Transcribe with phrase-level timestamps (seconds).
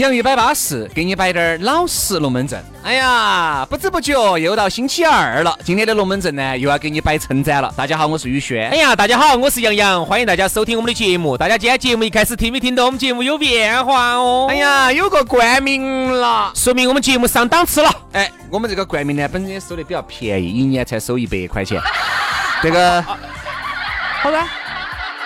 [0.00, 2.58] 洋芋摆巴士，给你摆点儿老实龙门阵。
[2.82, 7.70] 哎呀，不知不觉又到星期二了，今天的龙门阵呢，又要给你摆称赞了。
[7.76, 8.70] 大家好，我是宇轩。
[8.70, 11.36] 哎呀，大家好，我是杨洋，欢迎大家收听我们的节目。
[11.36, 14.46] 大家今天节目一开始听没听到我们节目有变化哦？
[14.48, 17.90] 哎呀，有个冠名了，说明我们节目上档次了。
[18.12, 21.78] 哎，我们这个冠名呢，本身收的比较便宜，一年才收一百块钱。
[22.62, 23.02] 这个
[24.22, 24.38] 好的。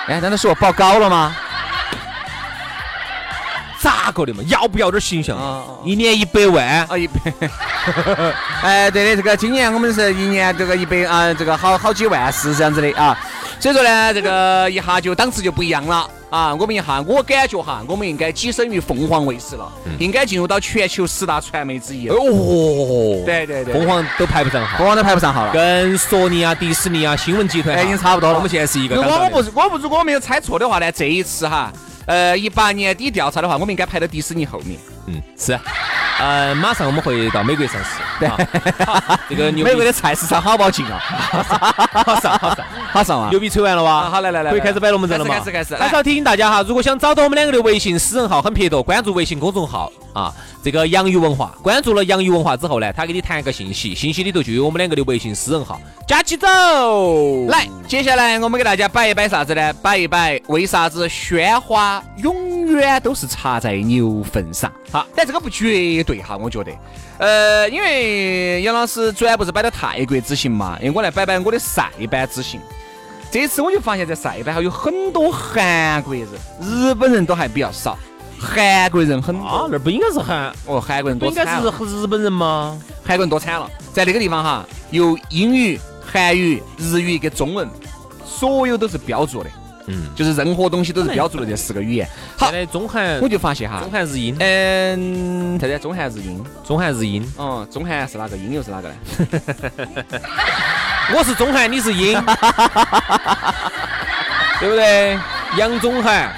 [0.08, 1.36] 哎，难道是我报高了吗？
[3.84, 4.42] 咋个的嘛？
[4.46, 5.36] 要不要点形象？
[5.84, 6.96] 一年一百万啊！
[6.96, 7.20] 一百。
[8.62, 13.14] 哎，对的，这个今年我们是一年这个一百啊，这个好好几万是这样子的啊。
[13.60, 16.54] 所以说呢，这个一下就档次就不一样了啊。
[16.54, 22.08] 我们一下，我感觉哈，我们应该跻身于凤凰卫视了，应该进入到全球十大传媒之一。
[22.08, 22.16] 哦，
[23.26, 28.36] 对对对，凤凰都排不上号，凤凰都排不上号了，跟索尼啊、迪士尼啊、新闻集团已经差不多了。
[28.36, 28.96] 我们现在是一个。
[28.96, 31.70] 我不我不如果我没有猜错的话呢，这一次哈。
[32.06, 34.78] 呃，一八年底调查的话，我们应该排到迪士尼后面。
[35.06, 35.58] 嗯，是。
[36.20, 37.90] 呃，马上我们会到美国上市。
[38.20, 38.28] 对，
[39.28, 40.98] 这个 美国的菜市场好不好进啊？
[40.98, 43.28] 好上，好上， 好上啊！
[43.30, 44.08] 牛逼吹完了哇？
[44.08, 45.34] 好，来来来，可以开始摆龙门阵了吗？
[45.34, 45.74] 开始开始。
[45.74, 51.54] 还是要提醒大家哈，如果想找到我们两个的微信私人号，很撇脱，关注微信公众号啊，这个洋芋文化。
[51.62, 57.46] 关注了洋芋文化之后呢，他给你弹一个信息，信息里头就有我们两个的微信私人号，加起走。
[57.48, 59.72] 来，接下来我们给大家摆一摆啥子呢？
[59.82, 64.72] 摆一摆为啥子鲜花永远都是插在牛粪上？
[64.90, 66.72] 好，但这个不绝对哈，我觉得。
[67.18, 72.60] 呃，因为杨老师昨天不是摆的泰国之行嘛，因为我来摆摆我的塞班之行。
[73.30, 76.24] 这次我就发现，在塞班哈有很多韩国人，
[76.60, 77.98] 日本人都还比较少，
[78.44, 79.68] 韩国人很多。
[79.72, 81.52] 那不应该是韩哦，韩国人多惨了。
[81.60, 82.78] 应该是日本人吗？
[83.04, 87.68] 韩国人多惨了，在那个地方哈，有英语、韩语、日语跟中文，
[88.24, 89.50] 所有都是标注的。
[89.86, 92.08] 嗯，就是任何东西都是标注的这四个语言。
[92.38, 94.34] 好，中韩我就发现哈，中韩日英。
[94.38, 97.22] 嗯，现在中韩日英，中韩日英。
[97.36, 98.34] 哦，中韩是哪个？
[98.36, 98.94] 英又是哪个呢？
[101.14, 102.14] 我是中韩，你是英，
[104.58, 105.18] 对不对？
[105.58, 106.34] 杨中韩。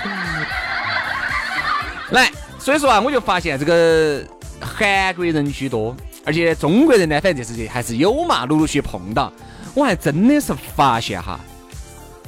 [2.12, 4.22] 来，所以说啊，我就发现这个
[4.60, 9.32] 韩国人居多，而且中国人呢，反正这是还是有嘛，陆陆续碰到。
[9.74, 11.38] 我还真的是发现哈。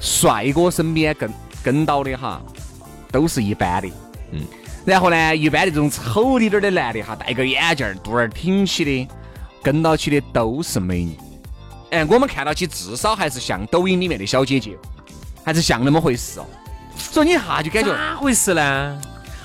[0.01, 2.41] 帅哥身边跟跟到的哈，
[3.11, 3.89] 都是一般的，
[4.31, 4.43] 嗯，
[4.85, 9.09] 然后呢，一般的这种丑一点的男的哈，戴个眼镜，肚儿挺起的，
[9.63, 11.17] 跟到起的都是美女。
[11.91, 14.77] 哎，我们看到起至少还是像抖音里面的小姐姐，
[15.43, 16.47] 还是像那么回事哦。
[16.97, 19.01] 所以你一下就感觉咋回事呢？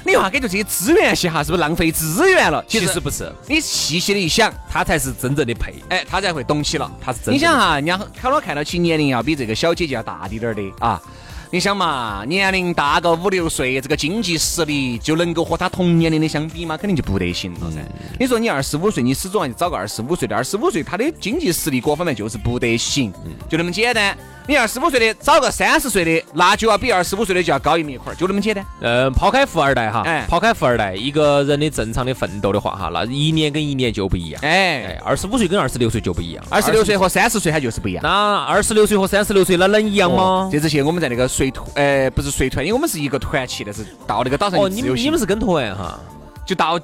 [0.06, 2.64] 你一下感觉这些资源些哈，是不是浪费资源了？
[2.68, 7.34] 其实不是，你细细的一想，他才是真正的配，哎，他才会懂起了，他是真。
[7.34, 11.02] 你想哈，人家看到看到起年龄要比这个小姐姐要大滴点儿的啊。
[11.50, 16.76] 你想嘛，年龄大个五六岁，这个经济实力就能够和他同年龄的相比吗？
[16.76, 17.78] 肯定就不得行了噻。
[18.20, 23.14] 你说你二十五岁，你始终要找个二十五岁的，二十五岁他的经济实力各方面就是不得行，
[23.48, 24.18] 就那么简单。
[24.46, 28.66] 你二十五岁的找个三十岁的，那就要比二十五岁的就要高一米一块，就那么简单。
[28.82, 34.42] 嗯，抛开富二代哈，哎，抛开富二代，一个人的正常的奋斗的话哈，那一年跟一年就不一样。
[34.44, 38.04] 哎，二十五岁跟二十六岁就不一样，二十六岁和三十岁它就是不一样。
[38.04, 40.50] 那二十六岁和三十六岁那能一样吗？
[40.52, 44.60] 这之前我们在那个随团，呃，不是随团，因为我们是一个团去的，是到那个岛上。
[44.60, 45.98] 哦，你们你们是跟团哈？
[46.46, 46.78] 就到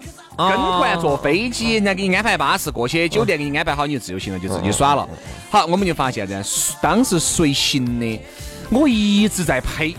[0.48, 5.06] 跟团坐飞机，人家给你安排巴士过去，酒店给你安排好，你就自由行了，就自己耍了。
[5.52, 6.42] 好，我们就发现这样，
[6.82, 8.22] 当时随行的，
[8.70, 9.94] 我一直在拍，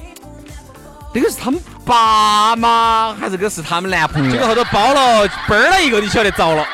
[1.13, 4.33] 这个是他们爸妈，还是这个是他们男朋友？
[4.33, 6.65] 这个后头包了嘣儿了一个，你晓得着了。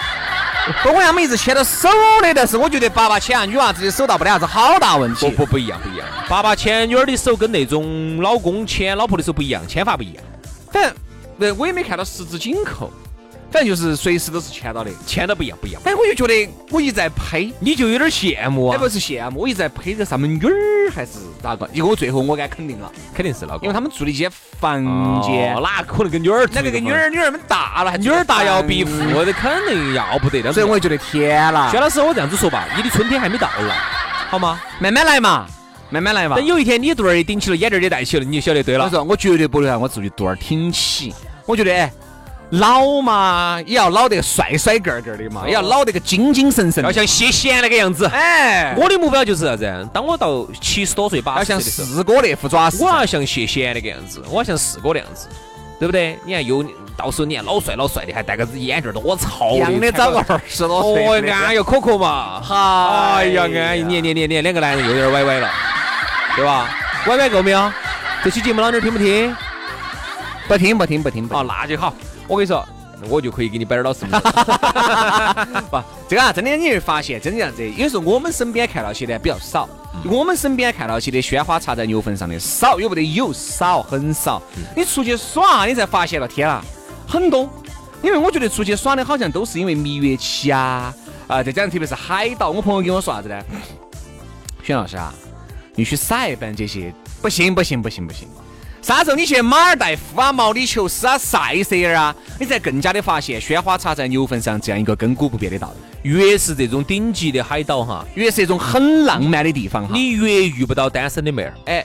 [0.85, 1.89] 不过他们一直牵到手
[2.23, 5.29] 的，但是我觉得爸爸牵女娃子的手倒不得啥子好大问题。
[5.31, 6.07] 不不不一样，不一样。
[6.29, 10.25] 爸爸牵女儿的手跟那种老公牵老婆的手不一样，牵法不一样。
[10.71, 10.93] 反正。
[11.39, 12.91] 那我也没看到十指紧扣，
[13.51, 14.91] 反正就是随时都是签到的。
[15.07, 15.81] 签到不一样不一样。
[15.85, 21.13] 哎，我就觉得我一直在呸，你就有点羡慕哎，啊不，是羡慕，我一直在呸这上面女儿还是
[21.43, 21.67] 咋个？
[21.69, 24.83] 结果最后我敢肯定了，肯定是老公，因为他们住的一间房
[25.23, 30.53] 间哦，哪可能跟女儿住那个跟女儿女儿们大了，还女儿大要比父，富的肯定要不得的。
[30.53, 33.77] 所以我就觉得天啦薛，老师，我这样子说吧，你的春天还没到来，
[34.29, 34.61] 好吗？
[34.81, 35.47] 慢慢来嘛，
[35.91, 36.45] 慢慢来嘛等。
[36.45, 38.85] 有一天你肚儿也顶起了，眼镜儿也戴起了，你就晓得对了。
[38.85, 41.15] 我说我绝对不能让我自己肚儿挺起，
[41.47, 41.93] 我觉得哎，
[42.51, 48.07] 老嘛也要老得帅帅个个的嘛，也要老得个精精神神，要像谢贤那个样子。
[48.07, 49.89] 哎，我的目标就是啥子？
[49.93, 55.27] 当我到七十多岁、八要像十岁的时候，四哥那副爪子我，要像谢贤那个样子，我要像四哥那样子，
[55.81, 56.17] 对不对？
[56.25, 56.65] 你看又
[56.97, 60.25] 到时候你看老帅老帅的，还戴个眼镜儿，多潮一样的长个。
[60.29, 62.41] 二十多岁安逸可可嘛。
[62.49, 65.51] 哎呀，安逸，你你你你两个男人又有点歪歪了，
[66.37, 66.69] 对吧？
[67.09, 67.73] 歪歪够没有？
[68.23, 69.37] 这期节目老妞儿听不听？
[70.49, 71.93] 不听不听不听不听哦，那就好。
[72.29, 72.67] 我跟你说，
[73.09, 74.13] 我就可以给你摆点老实名。
[75.71, 77.69] 不，这个啊，真的你会发现，真的这样子。
[77.71, 79.69] 有时候我们身边看到些的比较少，
[80.05, 84.43] 我们身边看到些的鲜花插在牛粪上的少，有不得有少，很少。
[84.75, 86.65] 你出去耍，你才发现了，天啊，
[87.07, 87.49] 很多。
[88.03, 90.95] 因为我觉得出去耍的好像都是因为蜜月期啊，
[91.27, 92.51] 啊，再加上特别是海岛。
[92.51, 93.43] 我朋友跟我说啥子呢？
[94.63, 95.13] 轩老师啊，
[95.75, 98.29] 你去撒一般这些，不行不行不行不行。
[98.87, 106.09] 啥时候你去马尔代夫啊、毛里求斯啊、塞舌尔啊，你才更加的发现鲜花插在牛粪上这样一个亘古不变的道理。
[106.09, 109.91] 越是这种顶级的海岛哈，越是一种很浪漫的地方哈。
[109.93, 111.53] 你越遇不到单身的妹儿。
[111.65, 111.85] 哎，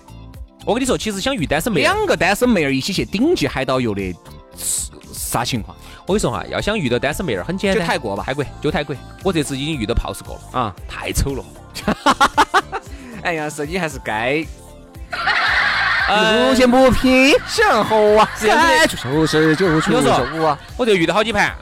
[0.64, 4.16] 我跟你说，其实想遇单身妹儿，两个单身妹儿一起去顶级海岛游的，
[4.56, 5.76] 是啥情况
[6.06, 8.96] 我跟你说哈，要想遇到单身妹儿很简单，就泰国吧泰国就泰国。
[9.24, 10.76] 我这次已经遇到 pose 过了，啊？
[10.88, 11.44] 太丑了。
[13.26, 14.46] 哎呀，是你还是该
[16.12, 20.60] 呃不见不平向后啊，这样子该出手时就出有时候手啊。
[20.78, 21.54] 我就遇到好几盘，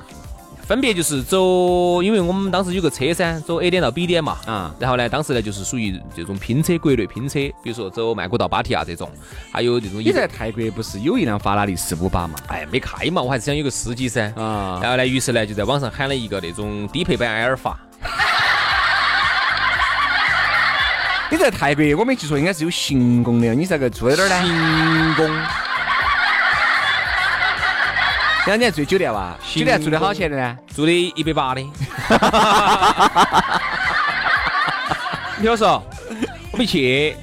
[0.66, 4.38] 分别就是走，因为我们当时有个车噻，走 A 点到 B 点嘛。
[4.46, 9.10] 啊，然后呢，当时呢就是属于这种拼车，国内拼车，比如说走曼谷到芭提雅这种，
[9.52, 12.36] 还有这种你在泰国不是有一辆法拉利四五八嘛？
[12.48, 14.32] 哎没开嘛，我还是想有个司机噻。
[14.36, 17.80] 啊，然后呢，于是呢就在网上喊了一个那种低配版埃尔法，
[21.32, 23.54] 你在泰国，我没记错，应该是有行宫的。
[23.54, 24.42] 你这个住在哪儿呢？
[24.44, 25.30] 行宫。
[28.46, 29.38] 然后你还住酒店哇？
[29.54, 30.58] 酒店住的好钱的呢？
[30.76, 31.62] 住的一百八的。
[35.38, 35.84] 你听我说，
[36.52, 37.16] 我没去，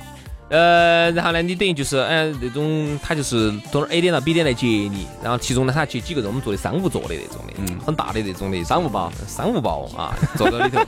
[0.50, 10.80] 呃，然后呢，你等于就是，嗯、那种他就是从 A 点到 B 点来接你，然后其中呢，他接几个人，我们坐的商务座的那种的，嗯，很大的那种的商务包，商务包啊，坐到里头。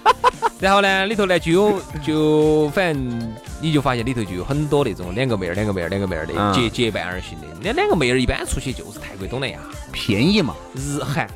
[0.60, 7.46] 然后呢，里头呢就有就反正你就发现里头就有很多那种两个妹儿、两个妹儿、两个妹儿的嗯结结伴而行的。
[7.62, 9.58] 那两个妹儿一般出去就是泰国、东南亚、
[9.92, 10.54] 便宜嘛。
[10.74, 11.28] 日韩。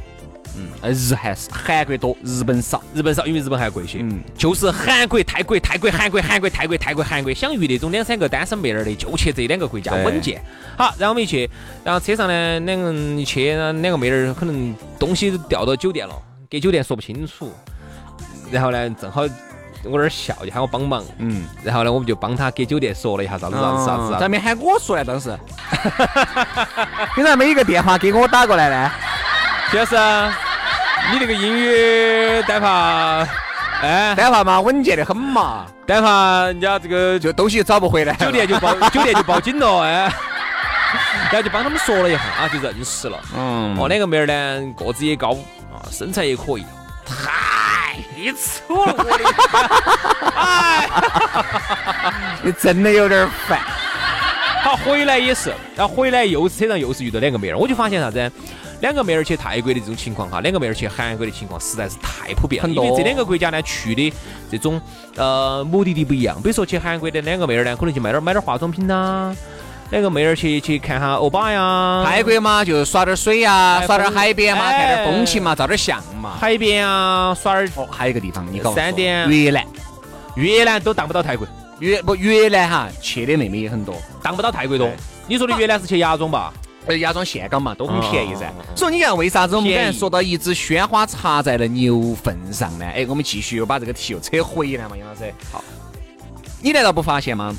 [0.54, 2.82] 嗯，呃日韩是韩国多，日本少。
[2.94, 4.00] 日本少，因为日本还贵些。
[4.02, 10.42] 嗯就是韩国、泰国、泰国、韩国、韩国、泰国、泰国、韩国，想遇那种两三个单身妹儿的，就去这两个国家稳健。
[10.76, 11.48] 好，然后我们一去，
[11.82, 16.14] 然后车上呢，两个人一去，两个妹儿可能东西掉到酒店了，
[16.50, 17.50] 给酒店说不清楚。
[18.52, 19.22] 然后呢，正好
[19.84, 21.02] 我那儿笑，就喊我帮忙。
[21.18, 24.16] 嗯，然后呢，我们就帮他给酒店说了一下啥子啥子啥子。
[24.20, 25.04] 咋没喊我说呢？
[25.04, 25.36] 当时，
[27.16, 28.90] 你咋没一个电话给我打过来呢？
[29.70, 29.96] 徐老师，
[31.10, 33.26] 你这个英语单怕，
[33.82, 38.12] 哎，单话嘛，稳健的很嘛，单怕人家这个就东西找不回来。
[38.14, 40.12] 酒店就报 酒店就报警了，哎，
[41.30, 43.18] 然后就帮他们说了一下啊，就认识了。
[43.36, 45.30] 嗯，哦，两个妹儿呢，个子也高
[45.72, 46.64] 啊，身材也可以，
[47.04, 47.14] 太
[48.30, 49.24] 丑了，我的。
[50.36, 50.88] 哎，
[52.44, 53.58] 你真的有点烦。
[54.62, 58.30] 好，回来也是，然后回来又是车上又是遇到两个妹儿，我就发现啥子？
[58.80, 64.12] 两个妹儿去泰国的这种情况哈，两个妹儿去韩国的情况实在是太普遍了，很多因为这两个国家呢去的
[64.50, 64.80] 这种
[65.16, 66.34] 呃目的地不一样。
[66.42, 69.32] 比如说去韩国的两个妹儿呢，可能去买点买点化妆品呐、
[69.92, 76.32] 两个妹儿去去看下欧巴呀，泰国嘛，就耍点水呀，哎耍点海边嘛，哎看点风情嘛，照点相嘛。
[76.40, 79.62] 海边啊，耍点哦，还有一个地方，你告诉我，三点越南，
[80.34, 81.46] 越南都当不到泰国，
[81.78, 83.94] 越不越南哈，去的妹妹也很多。
[84.22, 84.88] 当不到泰国多。
[85.28, 86.54] 你说的越南是去芽庄吧？
[86.86, 88.64] 呃，芽庄岘港嘛，都很便宜噻哦。
[88.74, 92.86] 所以你看，为啥子我们刚才说到一支鲜花插在了牛粪上呢？
[92.86, 95.30] 哎，我们继续又把这个题又扯回来嘛，杨老师。
[95.52, 95.62] 好，
[96.62, 97.54] 你难道不发现吗？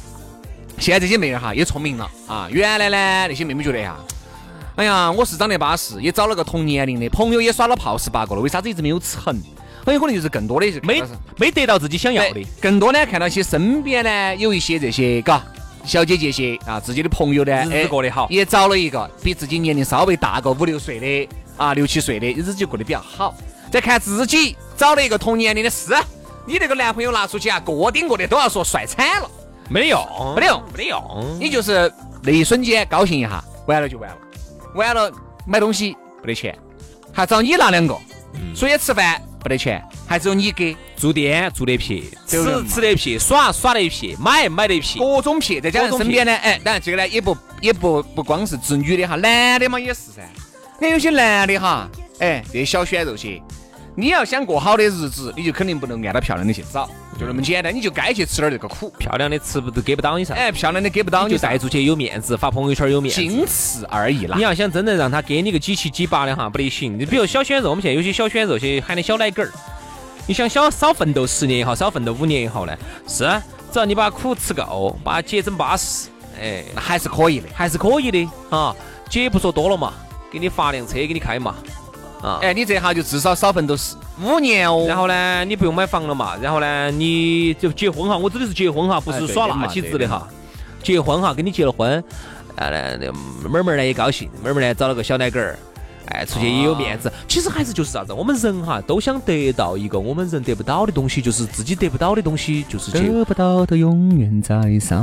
[0.83, 2.45] 现在这些妹儿哈也聪明了啊！
[2.51, 3.95] 原来呢，那些妹妹觉得呀，
[4.75, 9.41] 哎呀，我是长得巴适，也找了个同年龄的朋友，也耍了炮十八个了，为啥子一直没有成？
[9.85, 11.01] 很有可能就是更多的是没
[11.37, 15.41] 没得到自己想要的，更多呢看到些身边呢有一些这些嘎
[15.85, 23.33] 小姐姐些啊，自己的朋友呢，日子过得好也找了一个比自己年龄稍微大个五六岁的啊，六七岁的日子就过得比较好。
[23.71, 25.93] 再看自己找了一个同年龄的是，
[26.45, 29.31] 你那个男朋友拿出去啊，个顶个的都要说帅惨了，
[29.69, 31.37] 没得用，没得用，没得用。
[31.39, 31.91] 你就是
[32.21, 34.17] 那一瞬间高兴一下，完了就完了，
[34.75, 35.11] 完了
[35.45, 36.57] 买东西不得钱，
[37.11, 37.95] 还找你拿两个，
[38.55, 45.01] 出去吃饭不得钱，还只有你给，住店住得撇，吃吃得撇，耍耍得撇，买买得撇。
[45.01, 50.21] 各种撇，再加上身边呢，哎，当然这个呢也不也不不光是指女的哈，男的嘛也是噻。
[50.79, 51.89] 你看有些男的哈，
[52.19, 53.41] 哎，这些小鲜肉些，
[53.95, 56.89] 你要想过好的日子，你就肯定不能按到漂亮的去找，
[57.19, 58.91] 就那么简单，你就该去吃点这个苦。
[58.97, 63.21] 漂亮的吃不都给不到你噻，哎，漂亮的给不到你就带出去有面子，发朋友圈有面子。
[63.21, 64.43] 仅此而已啦你。
[64.43, 66.97] 要想真正让他给你个几七几八的哈，不得行。
[66.99, 69.51] 你比如小鲜肉，我们现在有些小鲜肉些喊的小奶狗儿，
[70.27, 72.77] 你想小少奋斗十年也好，少奋斗五年也好呢，
[73.07, 73.29] 是，
[73.71, 76.09] 只要你把苦吃够，把姐整巴适，
[76.41, 77.47] 哎，那还是可以的。
[77.53, 78.75] 还是可以的啊。
[79.09, 79.93] 姐不说多了嘛，
[80.31, 81.55] 给你发辆车给你开嘛，
[82.23, 84.85] 啊，哎，你这下就至少少奋斗十五年哦。
[84.87, 90.25] 然后呢，你不用买房了嘛，然后呢，你就结婚哈，我指的是结婚哈，不是耍那起子的哈。
[90.81, 92.01] 结婚哈，跟你结了婚，
[92.55, 93.11] 啊，那那
[93.49, 95.57] 妹妹儿呢也高兴，妹妹儿呢找了个小奶狗儿，
[96.07, 97.11] 哎，出去也有面子。
[97.27, 103.25] 其实还是就是啥子，我们人哈都想得到一个我们人得不到的东西，就是自己得不到的东西，就是得。
[103.25, 104.97] 不到的永远在骚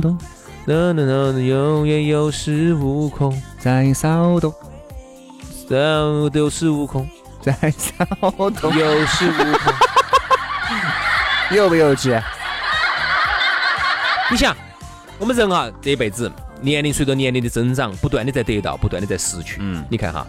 [0.00, 0.18] 动，
[0.66, 4.52] 那那那永远有恃无恐，在骚动，
[5.68, 7.08] 都有恃无恐，
[7.40, 9.74] 在骚动，有恃无恐。
[11.50, 12.22] 幼不幼稚？
[14.30, 14.56] 你想，
[15.18, 16.30] 我们人啊，这一辈子
[16.60, 19.58] 年龄随着年龄的增长，不断的在得到，不断的在失去。
[19.60, 20.26] 嗯你看哈，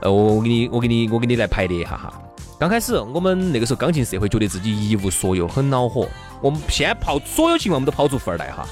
[0.00, 2.12] 呃，我我给你，我给你，我给你来排列一下哈。
[2.58, 6.08] 刚开始我们那个时候刚进社会，觉得自己一无所有，很恼火。
[6.40, 8.66] 我们先抛所有情况，我们都抛出富二代哈，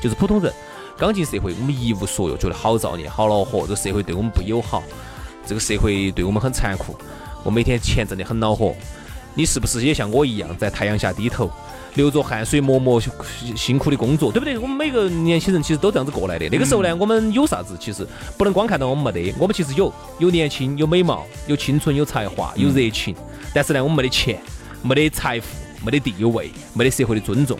[0.00, 0.52] 就是普通人。
[0.98, 4.82] 刚进社会，我们一无所有，觉得好造孽，好恼火，这社会对我们不友好，
[5.46, 6.94] 这个社会对我们很残酷。
[7.44, 8.74] 我每天钱挣得很恼火，
[9.34, 11.48] 你是不是也像我一样，在太阳下低头，
[11.94, 13.00] 流着汗水默默
[13.56, 14.58] 辛苦的工作，对不对？
[14.58, 16.48] 我们每个年轻人其实都这样子过来的。
[16.50, 17.76] 那个时候呢，我们有啥子？
[17.78, 18.04] 其实
[18.36, 23.14] 不能光看到我们没得，我们其实有，有年轻，有美貌，有青春，有才华，有热情。
[23.54, 24.40] 但是呢，我们没得钱，
[24.82, 25.46] 没得财富，
[25.84, 27.56] 没得地位，没得社会的尊重。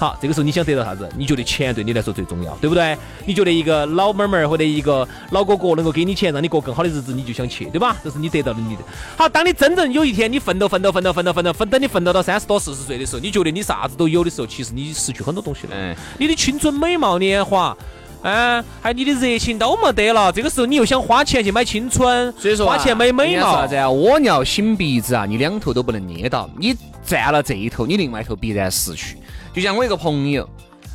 [0.00, 1.06] 好，这个时候你想得到啥子？
[1.14, 2.96] 你觉得钱对你来说最重要，对不对？
[3.26, 7.94] 你觉得一个老妹妹儿或者一个老哥哥能够给你钱，让你过更好的日子，你就想去，对吧？
[8.02, 8.82] 这是你得到的你的。
[9.14, 15.74] 好，当你真正有一天你奋斗奋斗奋斗奋斗奋斗奋，等你奋斗到三十多四十岁的时候，你觉得你啥子都有的时候，其实你失去很多东西了。
[15.74, 17.76] 嗯，你的青春美貌年华。
[18.22, 23.90] 嗯，还有你的热情都没得了，这个时候你又想花钱去买青春，所以说花钱买美貌啥子，啊？
[23.90, 29.16] 蜗鸟擤鼻子啊，你两头都不能捏到，你占了这一头，你另外一头必然失去。
[29.52, 30.48] 就像我一个朋友，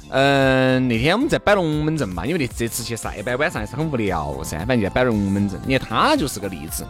[0.10, 5.60] 嗯、那天我们在摆龙门阵嘛，因为那这次去塞班晚上还是很无聊噻，反正就在摆龙门阵。
[5.66, 6.86] 你看她就是个例子，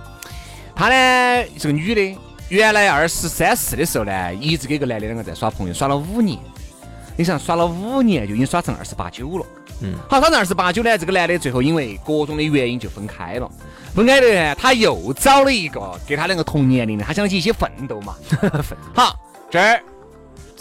[0.76, 2.18] 她呢是个女的，
[2.50, 6.38] 原来二十三四的时候呢，一直跟一个男的两个在耍朋友，耍了五年。
[7.18, 9.46] 你想耍了五年，就已经耍成二十八九了。
[9.82, 13.50] 嗯，好，耍成二十八九呢，这个男的最后因为各种的原因就分开了。
[13.94, 18.16] 分开的呢，他又找了一个跟他两个同年龄的，他想起一起奋斗嘛。
[18.94, 19.18] 好，
[19.50, 19.82] 这儿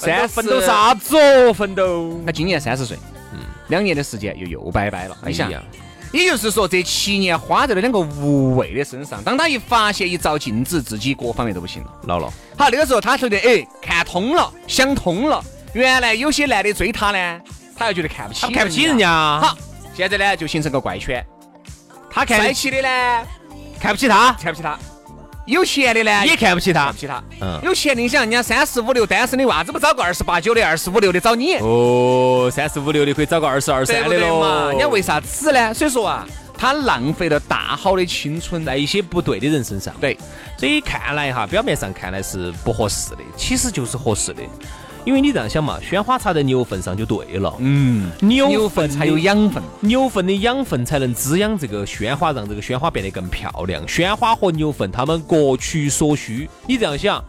[0.04, 1.52] 三奋斗啥子哦？
[1.52, 2.98] 奋斗，他今年三十岁，
[3.32, 5.16] 嗯，两年的时间又又拜拜了。
[5.26, 5.62] 你想哎，呀
[6.12, 9.22] 也就是说这七年花在了两个无谓的身上。
[9.24, 11.90] 当他一发现一照镜子，自己各方面都不行了。
[12.04, 15.42] 老了，好，那个时候他觉得，哎，看通了，想通了。
[15.72, 17.40] 原来有些男的追她呢，
[17.76, 18.96] 他又觉得看不起，看不起人。
[18.96, 19.58] 家，好，
[19.92, 21.24] 现在呢就形成个怪圈。
[22.08, 23.26] 他看帅气的呢
[23.80, 24.78] 看不起他，看不起他，
[25.46, 26.98] 有钱的呢也看不起他看不。
[26.98, 27.22] 起他。
[27.40, 31.54] 嗯有钱的你想人家三十五六单身的，为啥子不找个二十八九的、二十五六的找你？
[31.56, 34.70] 哦，三十五六的可以找个二十二三的喽嘛？
[34.70, 35.72] 人家为啥子呢？
[35.74, 38.64] 所以说啊，他浪费了大好的青春。
[38.64, 39.94] 在一些不对的人身上。
[40.00, 40.16] 对，
[40.56, 44.42] 所以看来哈，表面上看来是不合适的，其实就是合适的。
[45.04, 47.54] 因为你这样想嘛，鲜花插在牛粪上就对了。
[47.58, 49.62] 嗯，牛牛粪才有养分。
[49.80, 53.86] 牛粪的养分才能滋养这个鲜花，让这个鲜花变得更漂亮。
[53.86, 56.48] 鲜花和牛粪，它们各取所需。
[56.66, 57.22] 你这样想，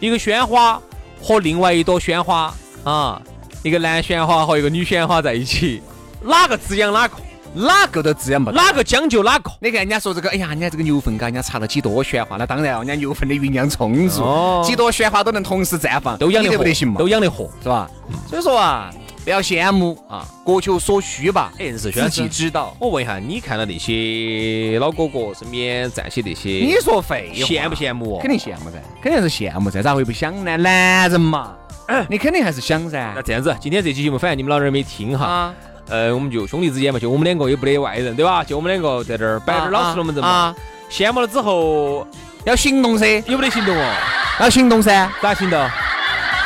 [0.00, 0.80] 一个鲜花
[1.22, 2.52] 和另外一朵鲜花
[2.84, 3.20] 啊，
[3.62, 5.82] 一个男鲜花和一个女鲜花在一起，
[6.22, 7.16] 哪个滋养哪个？
[7.54, 8.50] 哪个都滋养不。
[8.50, 9.50] 哪个讲究哪个？
[9.60, 16.98] 你看人家说这个，哎呀，人家这个牛粪，嘎，人家插了几朵鲜花，那当然哦，人家牛粪的营养充足，哦几朵鲜花都能同时绽放，都养得活得不得行嘛？
[16.98, 17.48] 都养得活。
[17.62, 17.88] 是吧？
[18.28, 18.90] 所以说啊，
[19.24, 22.76] 不要羡慕啊，各求所需吧，哎，是自己知道。
[22.78, 28.18] 我问一下，你看到那些老哥哥身边站起那些，你说废话，羡不羡慕哦？
[28.20, 30.56] 肯定羡慕噻，肯定是羡慕噻，咋会不想呢？
[30.56, 31.54] 男人嘛，
[32.10, 33.22] 你肯定还是想噻那。
[33.22, 35.54] 这样子，今天这期节目反正你们老人没听哈，啊，
[35.88, 38.42] 呃，我们就兄弟之间嘛，就我们两个也不得外人，对吧？
[38.42, 40.28] 就我们两个在这儿摆点儿老实龙门阵嘛。
[40.28, 40.54] 啊，
[40.90, 42.06] 羡慕了之后
[42.44, 43.94] 要行动噻，有没得行动哦？
[44.40, 45.70] 要行动噻，咋行动？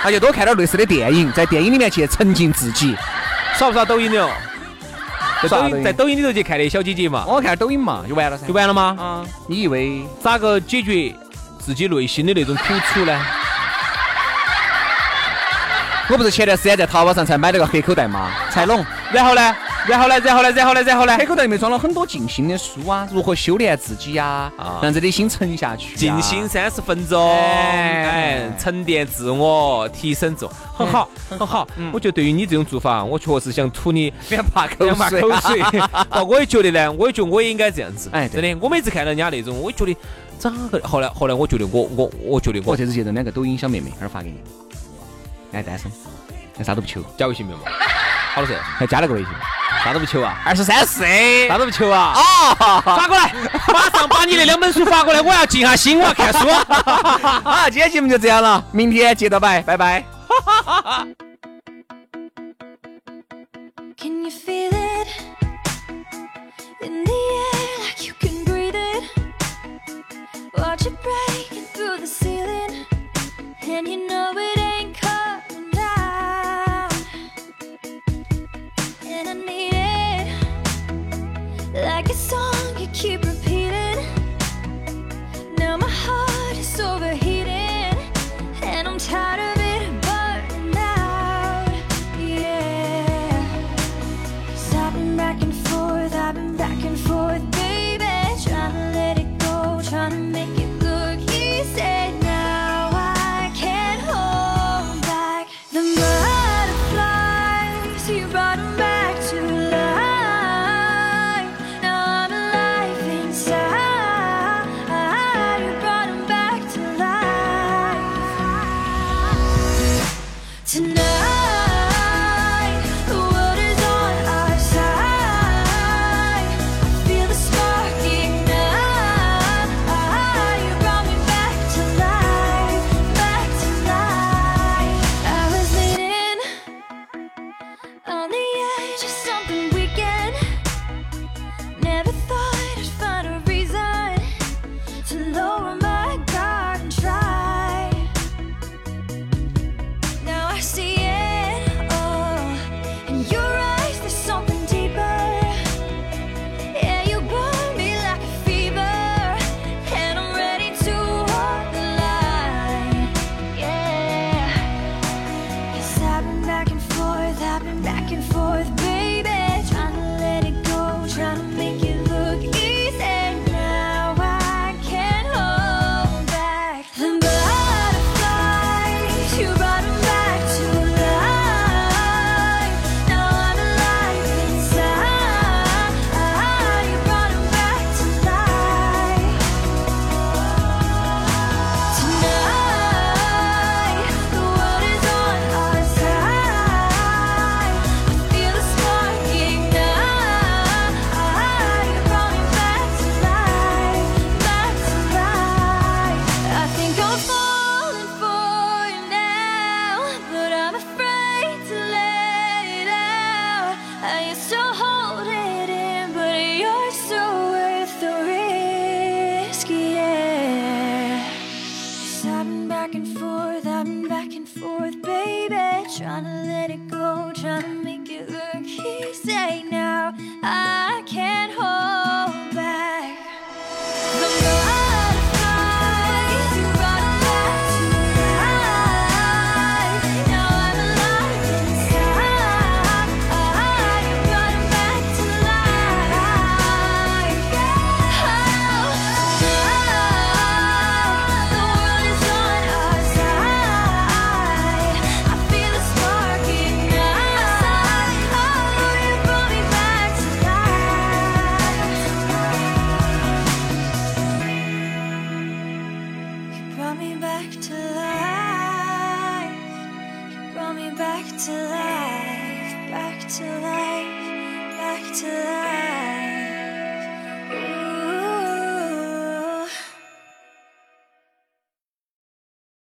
[0.05, 2.97] 那就多看点类似的电影，在电影里面去沉浸自己。
[3.57, 4.31] 刷不刷抖音的哦？
[5.43, 8.53] 在抖音在抖音里头去看那小姐姐嘛，我看抖音嘛，就完了噻就。
[8.53, 8.97] 完了吗？
[8.99, 11.15] 啊，你以为咋个解决
[11.59, 13.21] 自己内心的那种苦楚呢？
[16.11, 18.31] 我不是前段时间在淘宝上才买了个黑口袋吗？
[18.51, 19.57] 彩龙，然后呢？
[19.89, 20.19] 然后呢？
[20.21, 20.51] 然后呢？
[20.53, 20.83] 然后呢？
[20.83, 21.25] 然后呢黑？
[21.27, 26.47] 口袋里面装了很多静心的书啊，如何修炼自己呀、啊让自己的心沉下去、静心。
[26.49, 31.67] 三十分钟，哎哎，沉淀自我，提升自我，很好，很好。
[31.93, 35.63] 我觉得对于你这种做法，我确实想吐你 两把口水，口水。
[36.11, 38.09] 哦， 我也觉得呢，我也觉得我也应该这样子。
[38.13, 39.97] 哎真的，我每次看到人家那种，我觉得
[40.39, 40.81] 咋个？
[40.87, 44.37] 后来后来，我觉得我我我觉得我我这次去弄两个抖音小妹妹，一会儿发给你。
[45.53, 45.91] 哎，单身，
[46.57, 47.65] 还啥都不求，加微信没有嘛？
[48.39, 49.29] 好多岁，还加了个微信，
[49.83, 51.05] 啥都不求啊，二十三四。
[51.49, 52.15] 啥都不求啊。
[52.15, 53.35] 啊，发过来，
[53.67, 56.49] 马上把你那两本书发过来，我要静下心，我要看书。
[57.43, 60.05] 好，今天节目就这样了，明天接着摆，拜拜。
[63.97, 64.68] Can you feel